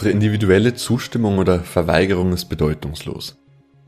[0.00, 3.36] Unsere individuelle Zustimmung oder Verweigerung ist bedeutungslos.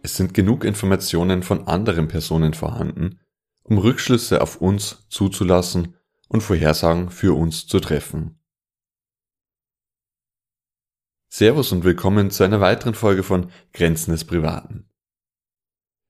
[0.03, 3.19] Es sind genug Informationen von anderen Personen vorhanden,
[3.63, 5.95] um Rückschlüsse auf uns zuzulassen
[6.29, 8.39] und Vorhersagen für uns zu treffen.
[11.31, 14.91] Servus und willkommen zu einer weiteren Folge von Grenzen des Privaten.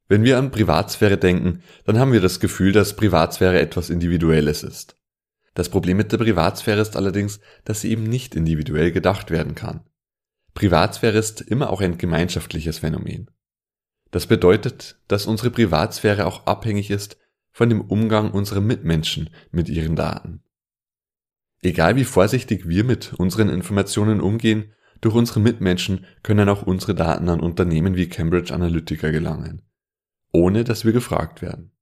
[0.08, 4.96] Wenn wir an Privatsphäre denken, dann haben wir das Gefühl, dass Privatsphäre etwas Individuelles ist.
[5.54, 9.84] Das Problem mit der Privatsphäre ist allerdings, dass sie eben nicht individuell gedacht werden kann.
[10.54, 13.30] Privatsphäre ist immer auch ein gemeinschaftliches Phänomen.
[14.10, 17.16] Das bedeutet, dass unsere Privatsphäre auch abhängig ist
[17.50, 20.42] von dem Umgang unserer Mitmenschen mit ihren Daten.
[21.62, 27.28] Egal wie vorsichtig wir mit unseren Informationen umgehen, durch unsere Mitmenschen können auch unsere Daten
[27.28, 29.62] an Unternehmen wie Cambridge Analytica gelangen,
[30.32, 31.72] ohne dass wir gefragt werden.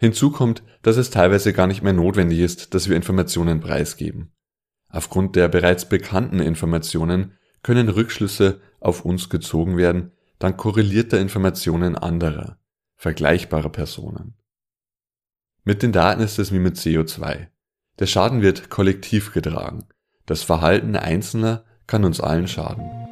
[0.00, 4.32] Hinzu kommt, dass es teilweise gar nicht mehr notwendig ist, dass wir Informationen preisgeben.
[4.88, 12.58] Aufgrund der bereits bekannten Informationen können Rückschlüsse auf uns gezogen werden, dank korrelierter Informationen anderer,
[12.96, 14.34] vergleichbarer Personen.
[15.64, 17.48] Mit den Daten ist es wie mit CO2.
[17.98, 19.86] Der Schaden wird kollektiv getragen.
[20.24, 23.07] Das Verhalten Einzelner kann uns allen schaden.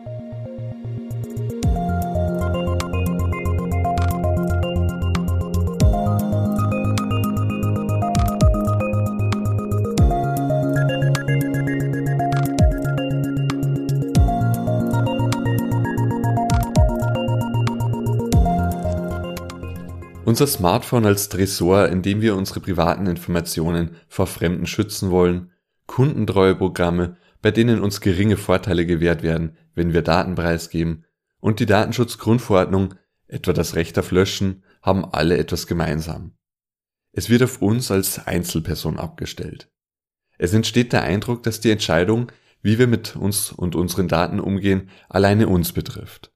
[20.27, 25.53] Unser Smartphone als Tresor, in dem wir unsere privaten Informationen vor Fremden schützen wollen,
[25.87, 31.05] Kundentreueprogramme, bei denen uns geringe Vorteile gewährt werden, wenn wir Daten preisgeben,
[31.39, 32.95] und die Datenschutzgrundverordnung,
[33.29, 36.33] etwa das Recht auf Löschen, haben alle etwas gemeinsam.
[37.13, 39.71] Es wird auf uns als Einzelperson abgestellt.
[40.39, 42.33] Es entsteht der Eindruck, dass die Entscheidung,
[42.63, 46.33] wie wir mit uns und unseren Daten umgehen, alleine uns betrifft.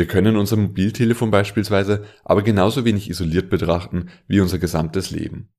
[0.00, 5.52] Wir können unser Mobiltelefon beispielsweise aber genauso wenig isoliert betrachten wie unser gesamtes Leben.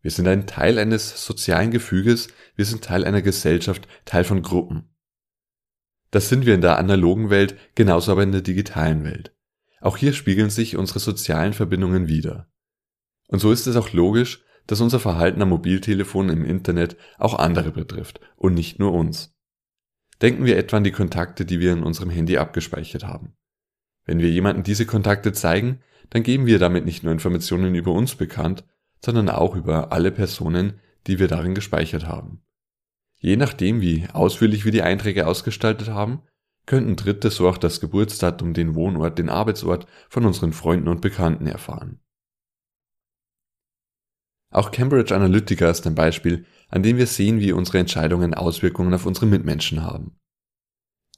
[0.00, 4.88] Wir sind ein Teil eines sozialen Gefüges, wir sind Teil einer Gesellschaft, Teil von Gruppen.
[6.10, 9.36] Das sind wir in der analogen Welt, genauso aber in der digitalen Welt.
[9.82, 12.50] Auch hier spiegeln sich unsere sozialen Verbindungen wider.
[13.28, 17.72] Und so ist es auch logisch, dass unser Verhalten am Mobiltelefon im Internet auch andere
[17.72, 19.36] betrifft und nicht nur uns.
[20.22, 23.36] Denken wir etwa an die Kontakte, die wir in unserem Handy abgespeichert haben.
[24.06, 25.80] Wenn wir jemanden diese Kontakte zeigen,
[26.10, 28.64] dann geben wir damit nicht nur Informationen über uns bekannt,
[29.04, 32.40] sondern auch über alle Personen, die wir darin gespeichert haben.
[33.18, 36.22] Je nachdem, wie ausführlich wir die Einträge ausgestaltet haben,
[36.66, 41.46] könnten Dritte so auch das Geburtsdatum, den Wohnort, den Arbeitsort von unseren Freunden und Bekannten
[41.46, 42.00] erfahren.
[44.50, 49.06] Auch Cambridge Analytica ist ein Beispiel, an dem wir sehen, wie unsere Entscheidungen Auswirkungen auf
[49.06, 50.18] unsere Mitmenschen haben.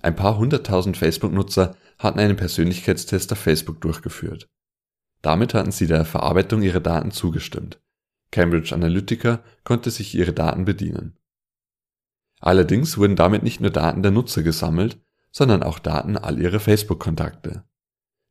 [0.00, 4.48] Ein paar hunderttausend Facebook-Nutzer hatten einen Persönlichkeitstest auf Facebook durchgeführt.
[5.22, 7.80] Damit hatten sie der Verarbeitung ihrer Daten zugestimmt.
[8.30, 11.18] Cambridge Analytica konnte sich ihre Daten bedienen.
[12.40, 15.00] Allerdings wurden damit nicht nur Daten der Nutzer gesammelt,
[15.32, 17.64] sondern auch Daten all ihrer Facebook-Kontakte.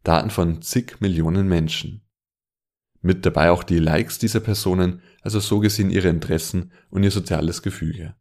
[0.03, 2.07] Daten von zig Millionen Menschen.
[3.01, 7.61] Mit dabei auch die Likes dieser Personen, also so gesehen ihre Interessen und ihr soziales
[7.61, 8.15] Gefüge.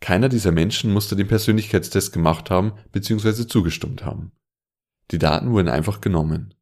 [0.00, 3.46] Keiner dieser Menschen musste den Persönlichkeitstest gemacht haben bzw.
[3.46, 4.32] zugestimmt haben.
[5.10, 6.54] Die Daten wurden einfach genommen.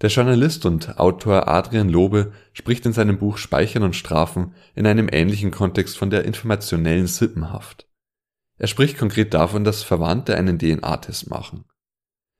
[0.00, 5.08] Der Journalist und Autor Adrian Lobe spricht in seinem Buch Speichern und Strafen in einem
[5.10, 7.86] ähnlichen Kontext von der informationellen Sippenhaft.
[8.58, 11.64] Er spricht konkret davon, dass Verwandte einen DNA-Test machen.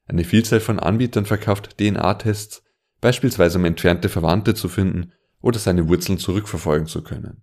[0.06, 2.64] Eine Vielzahl von Anbietern verkauft DNA-Tests,
[3.00, 7.42] beispielsweise um entfernte Verwandte zu finden oder seine Wurzeln zurückverfolgen zu können.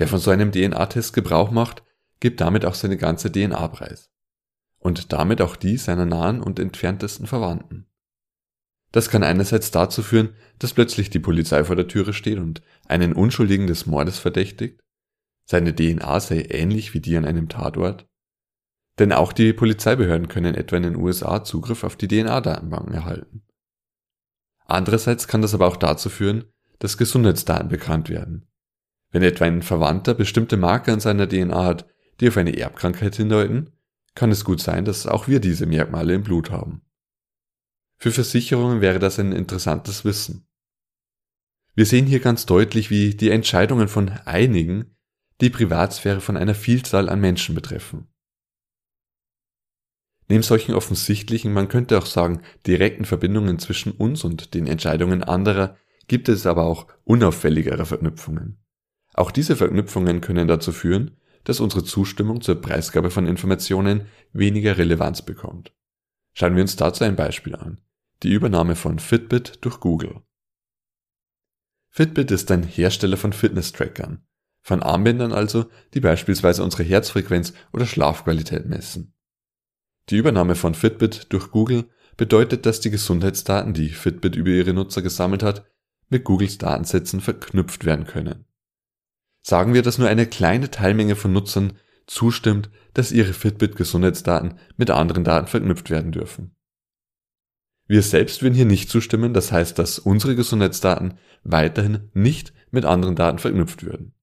[0.00, 1.82] Wer von so einem DNA-Test Gebrauch macht,
[2.20, 4.10] gibt damit auch seine ganze DNA preis.
[4.78, 7.86] Und damit auch die seiner nahen und entferntesten Verwandten.
[8.92, 13.12] Das kann einerseits dazu führen, dass plötzlich die Polizei vor der Türe steht und einen
[13.12, 14.80] Unschuldigen des Mordes verdächtigt.
[15.44, 18.08] Seine DNA sei ähnlich wie die an einem Tatort.
[18.98, 23.42] Denn auch die Polizeibehörden können etwa in den USA Zugriff auf die DNA-Datenbanken erhalten.
[24.64, 26.44] Andererseits kann das aber auch dazu führen,
[26.78, 28.49] dass Gesundheitsdaten bekannt werden.
[29.10, 31.86] Wenn etwa ein Verwandter bestimmte Marker in seiner DNA hat,
[32.20, 33.72] die auf eine Erbkrankheit hindeuten,
[34.14, 36.82] kann es gut sein, dass auch wir diese Merkmale im Blut haben.
[37.96, 40.46] Für Versicherungen wäre das ein interessantes Wissen.
[41.74, 44.96] Wir sehen hier ganz deutlich, wie die Entscheidungen von einigen
[45.40, 48.08] die Privatsphäre von einer Vielzahl an Menschen betreffen.
[50.28, 55.76] Neben solchen offensichtlichen, man könnte auch sagen, direkten Verbindungen zwischen uns und den Entscheidungen anderer
[56.06, 58.58] gibt es aber auch unauffälligere Verknüpfungen.
[59.14, 65.22] Auch diese Verknüpfungen können dazu führen, dass unsere Zustimmung zur Preisgabe von Informationen weniger Relevanz
[65.22, 65.72] bekommt.
[66.32, 67.80] Schauen wir uns dazu ein Beispiel an.
[68.22, 70.22] Die Übernahme von Fitbit durch Google.
[71.88, 74.24] Fitbit ist ein Hersteller von Fitness-Trackern,
[74.62, 79.14] von Armbändern also, die beispielsweise unsere Herzfrequenz oder Schlafqualität messen.
[80.08, 85.02] Die Übernahme von Fitbit durch Google bedeutet, dass die Gesundheitsdaten, die Fitbit über ihre Nutzer
[85.02, 85.66] gesammelt hat,
[86.08, 88.44] mit Googles Datensätzen verknüpft werden können.
[89.42, 91.74] Sagen wir, dass nur eine kleine Teilmenge von Nutzern
[92.06, 96.54] zustimmt, dass ihre Fitbit-Gesundheitsdaten mit anderen Daten verknüpft werden dürfen.
[97.86, 103.16] Wir selbst würden hier nicht zustimmen, das heißt, dass unsere Gesundheitsdaten weiterhin nicht mit anderen
[103.16, 104.14] Daten verknüpft würden.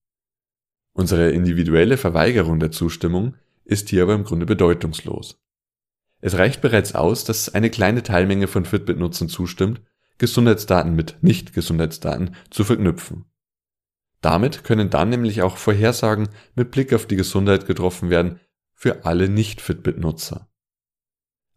[0.94, 3.36] Unsere individuelle Verweigerung der Zustimmung
[3.66, 5.38] ist hier aber im Grunde bedeutungslos.
[6.22, 9.82] Es reicht bereits aus, dass eine kleine Teilmenge von Fitbit-Nutzern zustimmt,
[10.18, 13.26] Gesundheitsdaten mit Nicht-Gesundheitsdaten zu verknüpfen.
[14.22, 18.40] Damit können dann nämlich auch Vorhersagen mit Blick auf die Gesundheit getroffen werden
[18.74, 20.48] für alle Nicht-Fitbit-Nutzer.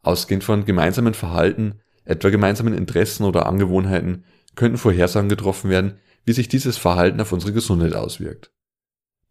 [0.02, 4.24] Ausgehend von gemeinsamen Verhalten, etwa gemeinsamen Interessen oder Angewohnheiten,
[4.56, 8.52] könnten Vorhersagen getroffen werden, wie sich dieses Verhalten auf unsere Gesundheit auswirkt.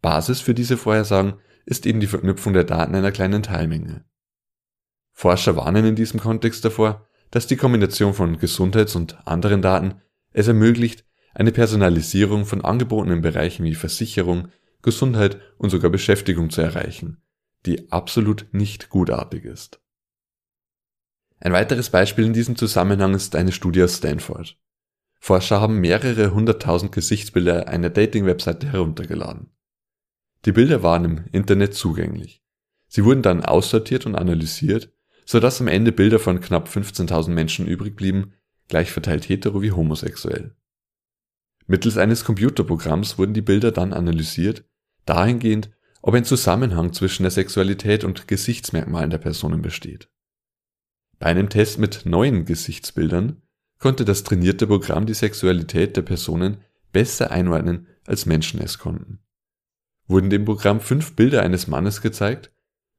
[0.02, 1.34] Basis für diese Vorhersagen
[1.66, 4.04] ist eben die Verknüpfung der Daten einer kleinen Teilmenge.
[5.12, 10.00] Forscher warnen in diesem Kontext davor, dass die Kombination von Gesundheits- und anderen Daten
[10.32, 11.04] es ermöglicht,
[11.34, 14.48] eine Personalisierung von Angeboten in Bereichen wie Versicherung,
[14.82, 17.22] Gesundheit und sogar Beschäftigung zu erreichen,
[17.66, 19.80] die absolut nicht gutartig ist.
[21.38, 24.58] Ein weiteres Beispiel in diesem Zusammenhang ist eine Studie aus Stanford.
[25.18, 29.50] Forscher haben mehrere hunderttausend Gesichtsbilder einer Dating-Webseite heruntergeladen.
[30.46, 32.42] Die Bilder waren im Internet zugänglich.
[32.88, 34.90] Sie wurden dann aussortiert und analysiert
[35.30, 38.32] sodass am Ende Bilder von knapp 15.000 Menschen übrig blieben,
[38.66, 40.56] gleich verteilt hetero wie homosexuell.
[41.70, 44.64] Mittels eines Computerprogramms wurden die Bilder dann analysiert,
[45.06, 45.70] dahingehend,
[46.02, 50.08] ob ein Zusammenhang zwischen der Sexualität und Gesichtsmerkmalen der Personen besteht.
[51.20, 53.40] Bei einem Test mit neuen Gesichtsbildern
[53.78, 56.56] konnte das trainierte Programm die Sexualität der Personen
[56.90, 59.20] besser einordnen, als Menschen es konnten.
[60.08, 62.50] Wurden dem Programm fünf Bilder eines Mannes gezeigt,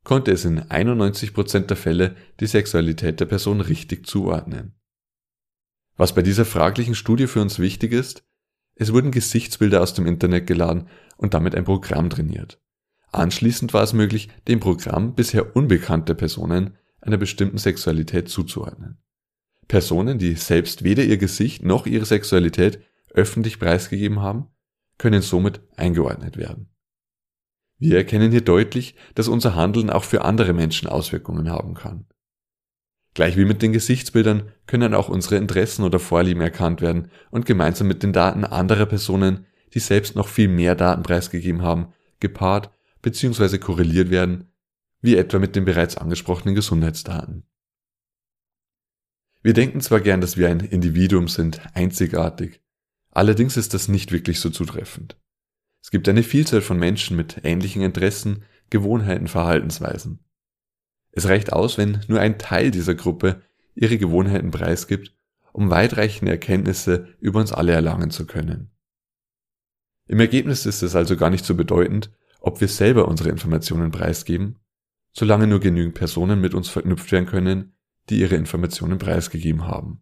[0.06, 4.80] konnte es in 91% der Fälle die Sexualität der Person richtig zuordnen.
[5.98, 8.24] Was bei dieser fraglichen Studie für uns wichtig ist,
[8.82, 12.60] es wurden Gesichtsbilder aus dem Internet geladen und damit ein Programm trainiert.
[13.12, 18.98] Anschließend war es möglich, dem Programm bisher unbekannte Personen einer bestimmten Sexualität zuzuordnen.
[19.68, 22.82] Personen, die selbst weder ihr Gesicht noch ihre Sexualität
[23.14, 24.48] öffentlich preisgegeben haben,
[24.98, 26.72] können somit eingeordnet werden.
[27.78, 32.08] Wir erkennen hier deutlich, dass unser Handeln auch für andere Menschen Auswirkungen haben kann.
[33.14, 37.88] Gleich wie mit den Gesichtsbildern können auch unsere Interessen oder Vorlieben erkannt werden und gemeinsam
[37.88, 42.72] mit den Daten anderer Personen, die selbst noch viel mehr Daten preisgegeben haben, gepaart
[43.02, 43.58] bzw.
[43.58, 44.52] korreliert werden,
[45.02, 47.44] wie etwa mit den bereits angesprochenen Gesundheitsdaten.
[49.42, 52.62] Wir denken zwar gern, dass wir ein Individuum sind, einzigartig,
[53.10, 55.18] allerdings ist das nicht wirklich so zutreffend.
[55.82, 60.24] Es gibt eine Vielzahl von Menschen mit ähnlichen Interessen, Gewohnheiten, Verhaltensweisen.
[61.12, 63.42] Es reicht aus, wenn nur ein Teil dieser Gruppe
[63.76, 65.14] ihre Gewohnheiten preisgibt,
[65.54, 68.72] um weitreichende Erkenntnisse über uns alle erlangen zu können.
[70.08, 74.60] Im Ergebnis ist es also gar nicht so bedeutend, ob wir selber unsere Informationen preisgeben,
[75.14, 77.76] solange nur genügend Personen mit uns verknüpft werden können,
[78.10, 80.02] die ihre Informationen preisgegeben haben.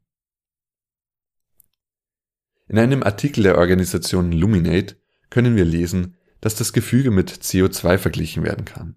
[2.67, 4.95] In einem Artikel der Organisation Luminate
[5.29, 8.95] können wir lesen, dass das Gefüge mit CO2 verglichen werden kann.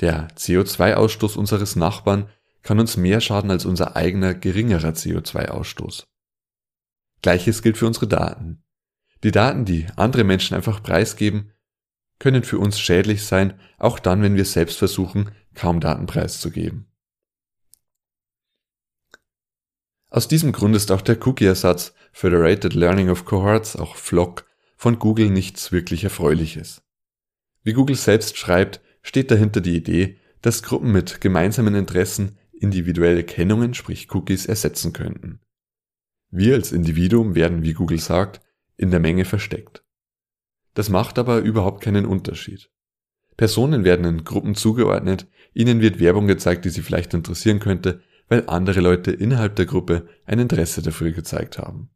[0.00, 2.28] Der CO2-Ausstoß unseres Nachbarn
[2.62, 6.04] kann uns mehr schaden als unser eigener geringerer CO2-Ausstoß.
[7.22, 8.62] Gleiches gilt für unsere Daten.
[9.22, 11.52] Die Daten, die andere Menschen einfach preisgeben,
[12.18, 16.86] können für uns schädlich sein, auch dann, wenn wir selbst versuchen, kaum Daten preiszugeben.
[20.08, 25.30] Aus diesem Grund ist auch der Cookie-Ersatz Federated Learning of Cohorts, auch FLOC, von Google
[25.30, 26.82] nichts wirklich Erfreuliches.
[27.62, 33.72] Wie Google selbst schreibt, steht dahinter die Idee, dass Gruppen mit gemeinsamen Interessen individuelle Kennungen,
[33.72, 35.40] sprich Cookies, ersetzen könnten.
[36.30, 38.40] Wir als Individuum werden, wie Google sagt,
[38.76, 39.84] in der Menge versteckt.
[40.74, 42.68] Das macht aber überhaupt keinen Unterschied.
[43.36, 48.44] Personen werden in Gruppen zugeordnet, ihnen wird Werbung gezeigt, die sie vielleicht interessieren könnte, weil
[48.48, 51.90] andere Leute innerhalb der Gruppe ein Interesse dafür gezeigt haben.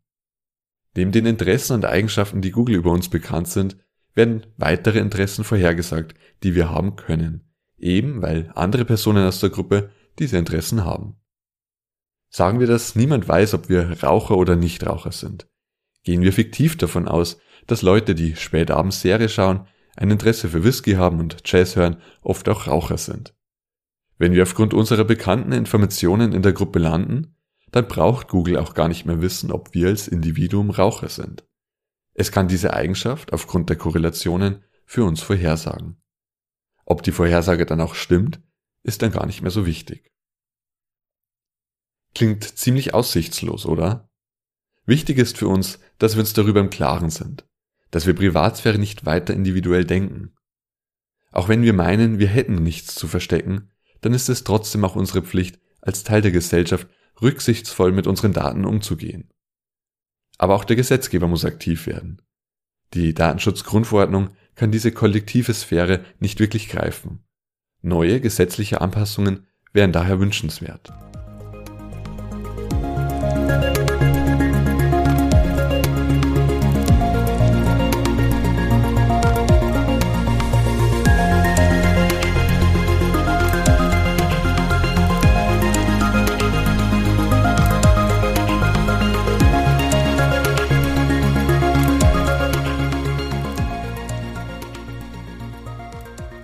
[0.94, 3.76] Neben den Interessen und Eigenschaften, die Google über uns bekannt sind,
[4.14, 9.90] werden weitere Interessen vorhergesagt, die wir haben können, eben weil andere Personen aus der Gruppe
[10.18, 11.16] diese Interessen haben.
[12.28, 15.48] Sagen wir, dass niemand weiß, ob wir Raucher oder Nichtraucher sind.
[16.04, 20.64] Gehen wir fiktiv davon aus, dass Leute, die spät abends Serie schauen, ein Interesse für
[20.64, 23.34] Whisky haben und Jazz hören, oft auch Raucher sind.
[24.16, 27.36] Wenn wir aufgrund unserer bekannten Informationen in der Gruppe landen,
[27.72, 31.44] dann braucht Google auch gar nicht mehr wissen, ob wir als Individuum Raucher sind.
[32.14, 36.02] Es kann diese Eigenschaft aufgrund der Korrelationen für uns vorhersagen.
[36.84, 38.40] Ob die Vorhersage dann auch stimmt,
[38.82, 40.12] ist dann gar nicht mehr so wichtig.
[42.14, 44.10] Klingt ziemlich aussichtslos, oder?
[44.86, 47.46] Wichtig ist für uns, dass wir uns darüber im Klaren sind,
[47.90, 50.34] dass wir Privatsphäre nicht weiter individuell denken.
[51.30, 55.22] Auch wenn wir meinen, wir hätten nichts zu verstecken, dann ist es trotzdem auch unsere
[55.22, 56.88] Pflicht, als Teil der Gesellschaft
[57.22, 59.30] rücksichtsvoll mit unseren Daten umzugehen.
[60.40, 62.22] Aber auch der Gesetzgeber muss aktiv werden.
[62.94, 67.22] Die Datenschutzgrundverordnung kann diese kollektive Sphäre nicht wirklich greifen.
[67.82, 70.94] Neue gesetzliche Anpassungen wären daher wünschenswert.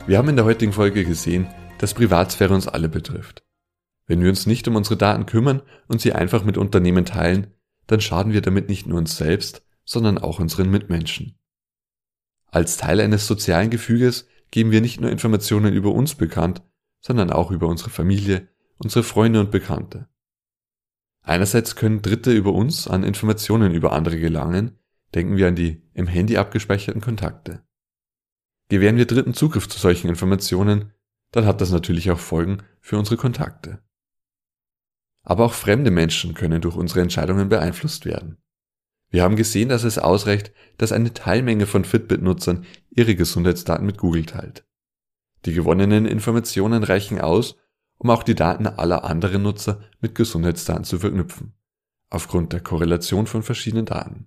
[0.06, 1.48] Wir haben in der heutigen Folge gesehen,
[1.78, 3.44] dass Privatsphäre uns alle betrifft.
[4.06, 7.48] Wenn wir uns nicht um unsere Daten kümmern und sie einfach mit Unternehmen teilen,
[7.88, 11.36] dann schaden wir damit nicht nur uns selbst, sondern auch unseren Mitmenschen.
[12.52, 16.62] Als Teil eines sozialen Gefüges geben wir nicht nur Informationen über uns bekannt,
[17.00, 18.48] sondern auch über unsere Familie,
[18.78, 20.08] unsere Freunde und Bekannte.
[21.22, 24.78] Einerseits können Dritte über uns an Informationen über andere gelangen,
[25.16, 27.65] denken wir an die im Handy abgespeicherten Kontakte.
[28.68, 30.92] Gewähren wir Dritten Zugriff zu solchen Informationen,
[31.30, 33.80] dann hat das natürlich auch Folgen für unsere Kontakte.
[35.22, 38.38] Aber auch fremde Menschen können durch unsere Entscheidungen beeinflusst werden.
[39.10, 44.26] Wir haben gesehen, dass es ausreicht, dass eine Teilmenge von Fitbit-Nutzern ihre Gesundheitsdaten mit Google
[44.26, 44.64] teilt.
[45.44, 47.56] Die gewonnenen Informationen reichen aus,
[47.98, 51.54] um auch die Daten aller anderen Nutzer mit Gesundheitsdaten zu verknüpfen,
[52.10, 54.26] aufgrund der Korrelation von verschiedenen Daten.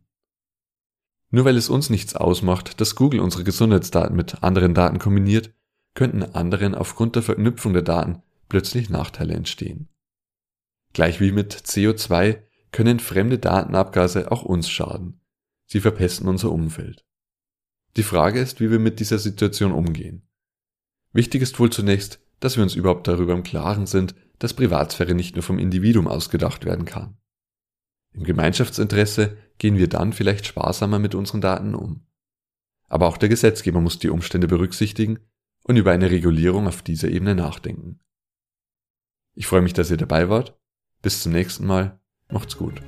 [1.32, 5.54] Nur weil es uns nichts ausmacht, dass Google unsere Gesundheitsdaten mit anderen Daten kombiniert,
[5.94, 9.90] könnten anderen aufgrund der Verknüpfung der Daten plötzlich Nachteile entstehen.
[10.94, 15.22] Gleich wie mit CO2 können fremde Datenabgase auch uns schaden.
[15.66, 17.06] Sie verpesten unser Umfeld.
[17.96, 20.28] Die Frage ist, wie wir mit dieser Situation umgehen.
[21.12, 25.36] Wichtig ist wohl zunächst, dass wir uns überhaupt darüber im Klaren sind, dass Privatsphäre nicht
[25.36, 27.18] nur vom Individuum ausgedacht werden kann.
[28.14, 32.06] Im Gemeinschaftsinteresse gehen wir dann vielleicht sparsamer mit unseren Daten um.
[32.88, 35.20] Aber auch der Gesetzgeber muss die Umstände berücksichtigen
[35.64, 38.00] und über eine Regulierung auf dieser Ebene nachdenken.
[39.36, 40.60] Ich freue mich, dass ihr dabei wart.
[41.02, 42.00] Bis zum nächsten Mal.
[42.30, 42.82] Macht's gut.